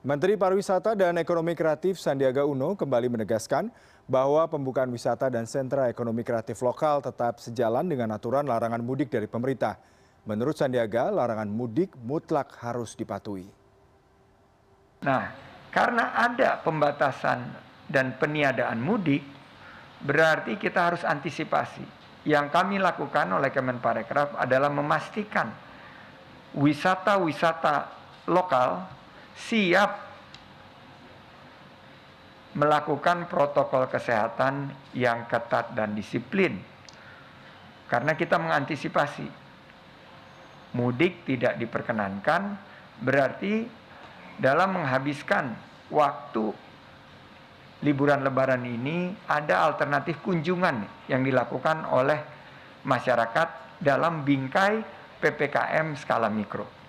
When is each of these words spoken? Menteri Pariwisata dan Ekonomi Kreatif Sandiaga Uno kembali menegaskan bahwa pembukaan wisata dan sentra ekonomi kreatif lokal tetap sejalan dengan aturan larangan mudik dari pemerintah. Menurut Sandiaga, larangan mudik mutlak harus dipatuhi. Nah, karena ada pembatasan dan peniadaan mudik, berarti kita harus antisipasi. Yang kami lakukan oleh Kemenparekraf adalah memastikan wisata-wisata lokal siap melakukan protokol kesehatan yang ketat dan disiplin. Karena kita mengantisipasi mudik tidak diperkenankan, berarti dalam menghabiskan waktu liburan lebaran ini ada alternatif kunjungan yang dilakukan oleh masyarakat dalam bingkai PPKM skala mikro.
Menteri 0.00 0.32
Pariwisata 0.32 0.96
dan 0.96 1.20
Ekonomi 1.20 1.52
Kreatif 1.52 2.00
Sandiaga 2.00 2.48
Uno 2.48 2.72
kembali 2.72 3.12
menegaskan 3.12 3.68
bahwa 4.08 4.48
pembukaan 4.48 4.88
wisata 4.88 5.28
dan 5.28 5.44
sentra 5.44 5.92
ekonomi 5.92 6.24
kreatif 6.24 6.56
lokal 6.64 7.04
tetap 7.04 7.36
sejalan 7.36 7.84
dengan 7.84 8.16
aturan 8.16 8.48
larangan 8.48 8.80
mudik 8.80 9.12
dari 9.12 9.28
pemerintah. 9.28 9.76
Menurut 10.24 10.56
Sandiaga, 10.56 11.12
larangan 11.12 11.52
mudik 11.52 11.92
mutlak 12.00 12.48
harus 12.64 12.96
dipatuhi. 12.96 13.44
Nah, 15.04 15.36
karena 15.68 16.16
ada 16.16 16.56
pembatasan 16.64 17.52
dan 17.84 18.16
peniadaan 18.16 18.80
mudik, 18.80 19.20
berarti 20.00 20.56
kita 20.56 20.80
harus 20.80 21.04
antisipasi. 21.04 21.84
Yang 22.24 22.48
kami 22.56 22.80
lakukan 22.80 23.28
oleh 23.36 23.52
Kemenparekraf 23.52 24.32
adalah 24.40 24.72
memastikan 24.72 25.52
wisata-wisata 26.56 27.92
lokal 28.32 28.99
siap 29.48 30.10
melakukan 32.54 33.30
protokol 33.30 33.86
kesehatan 33.86 34.74
yang 34.92 35.24
ketat 35.30 35.70
dan 35.72 35.94
disiplin. 35.94 36.58
Karena 37.86 38.14
kita 38.14 38.38
mengantisipasi 38.38 39.26
mudik 40.74 41.26
tidak 41.26 41.58
diperkenankan, 41.58 42.54
berarti 43.02 43.66
dalam 44.38 44.78
menghabiskan 44.78 45.54
waktu 45.90 46.54
liburan 47.82 48.22
lebaran 48.22 48.62
ini 48.62 49.14
ada 49.26 49.66
alternatif 49.66 50.20
kunjungan 50.22 51.08
yang 51.10 51.24
dilakukan 51.24 51.88
oleh 51.88 52.20
masyarakat 52.86 53.80
dalam 53.80 54.22
bingkai 54.22 54.84
PPKM 55.18 55.96
skala 55.96 56.28
mikro. 56.28 56.79